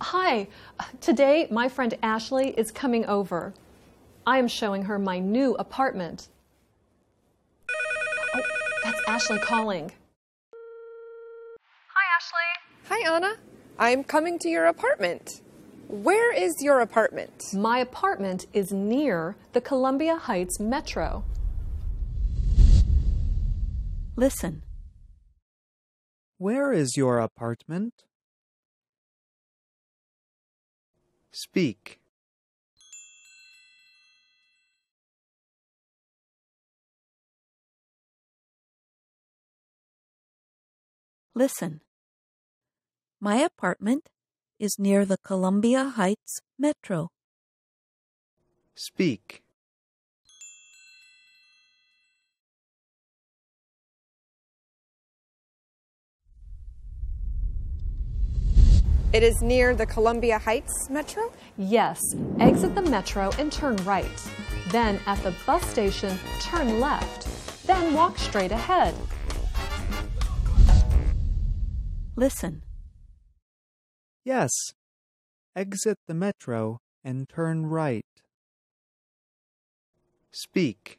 [0.00, 0.48] Hi,
[1.00, 3.54] today my friend Ashley is coming over.
[4.26, 6.28] I am showing her my new apartment.
[8.34, 8.42] Oh,
[8.84, 9.92] that's Ashley calling.
[11.94, 13.06] Hi, Ashley.
[13.06, 13.36] Hi, Anna.
[13.78, 15.40] I'm coming to your apartment.
[15.88, 17.54] Where is your apartment?
[17.54, 21.24] My apartment is near the Columbia Heights Metro.
[24.14, 24.62] Listen.
[26.36, 27.94] Where is your apartment?
[31.38, 32.00] Speak.
[41.34, 41.82] Listen.
[43.20, 44.08] My apartment
[44.58, 47.10] is near the Columbia Heights Metro.
[48.74, 49.42] Speak.
[59.16, 61.32] It is near the Columbia Heights Metro?
[61.56, 61.98] Yes,
[62.38, 64.30] exit the metro and turn right.
[64.68, 67.66] Then at the bus station, turn left.
[67.66, 68.94] Then walk straight ahead.
[72.14, 72.60] Listen.
[74.22, 74.52] Yes.
[75.56, 78.04] Exit the metro and turn right.
[80.30, 80.98] Speak.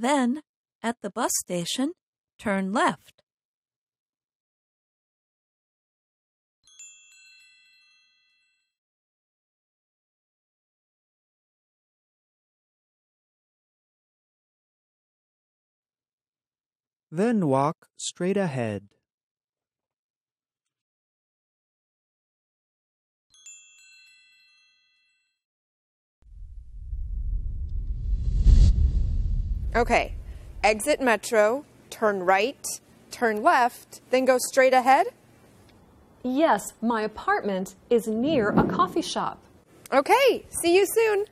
[0.00, 0.42] Then,
[0.80, 1.90] at the bus station,
[2.38, 3.20] turn left.
[17.10, 18.97] Then walk straight ahead.
[29.78, 30.14] Okay.
[30.64, 32.66] Exit Metro, turn right,
[33.12, 35.06] turn left, then go straight ahead?
[36.24, 39.38] Yes, my apartment is near a coffee shop.
[39.92, 40.44] Okay.
[40.50, 41.26] See you soon.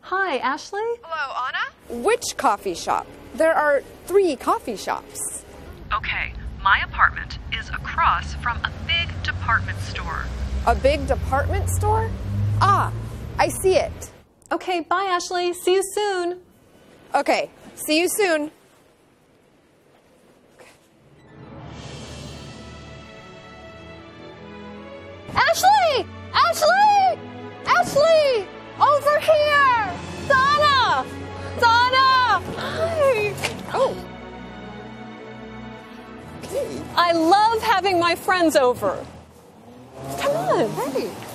[0.00, 0.80] Hi, Ashley.
[1.04, 2.02] Hello, Anna.
[2.02, 3.06] Which coffee shop?
[3.34, 5.44] There are three coffee shops.
[5.94, 10.24] Okay, my apartment is across from a big department store.
[10.66, 12.10] A big department store?
[12.60, 12.92] Ah,
[13.38, 14.10] I see it.
[14.50, 15.52] Okay, bye, Ashley.
[15.52, 16.40] See you soon.
[17.14, 17.50] Okay.
[17.74, 18.50] See you soon.
[25.34, 26.06] Ashley!
[26.32, 27.18] Ashley!
[27.66, 28.46] Ashley!
[28.80, 29.94] Over here!
[30.28, 31.04] Donna!
[31.60, 32.42] Donna!
[32.56, 33.34] Hi!
[33.74, 33.94] Oh.
[36.96, 39.04] I love having my friends over.
[40.18, 40.70] Come on.
[40.92, 41.27] Hey.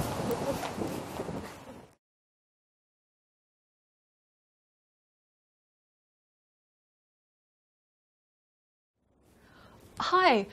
[10.07, 10.47] Hi,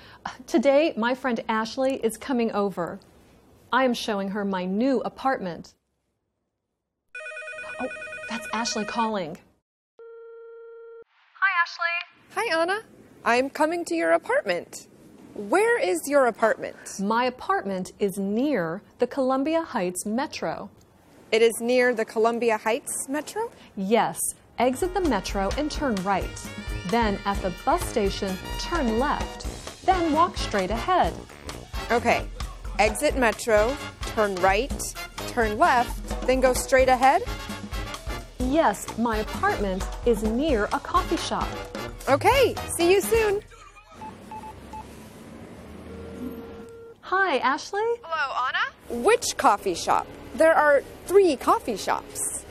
[0.46, 3.00] today my friend Ashley is coming over.
[3.72, 5.74] I am showing her my new apartment.
[7.80, 7.88] Oh,
[8.28, 9.38] that's Ashley calling.
[11.34, 11.96] Hi, Ashley.
[12.36, 12.82] Hi, Anna.
[13.24, 14.86] I'm coming to your apartment.
[15.34, 17.00] Where is your apartment?
[17.00, 20.70] My apartment is near the Columbia Heights Metro.
[21.32, 23.50] It is near the Columbia Heights Metro?
[23.76, 24.20] Yes,
[24.60, 26.48] exit the metro and turn right.
[26.88, 29.47] Then at the bus station, turn left.
[29.87, 31.15] Then walk straight ahead.
[31.91, 32.26] Okay.
[32.78, 33.76] Exit Metro,
[34.15, 34.72] turn right,
[35.26, 37.22] turn left, then go straight ahead?
[38.38, 41.47] Yes, my apartment is near a coffee shop.
[42.09, 42.54] Okay.
[42.77, 43.42] See you soon.
[47.03, 47.81] Hi, Ashley.
[48.03, 49.03] Hello, Anna.
[49.04, 50.06] Which coffee shop?
[50.34, 52.45] There are three coffee shops.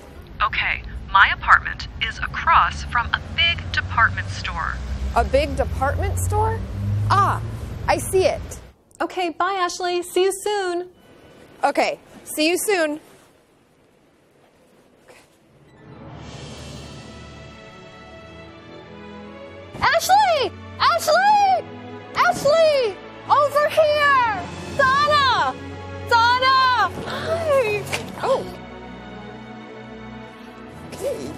[0.43, 1.88] Okay, my apartment is
[2.49, 4.75] across from a big department store.
[5.15, 6.59] A big department store?
[7.11, 7.39] Ah,
[7.87, 8.41] I see it.
[8.99, 10.01] Okay, bye, Ashley.
[10.01, 10.89] See you soon.
[11.63, 11.99] Okay.
[12.23, 12.99] See you soon.
[19.79, 20.15] Ashley!
[20.39, 20.51] Ashley!
[20.79, 21.28] Ashley!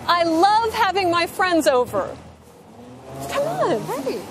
[0.07, 2.15] I love having my friends over.
[3.29, 4.03] Come on.
[4.03, 4.21] Hey.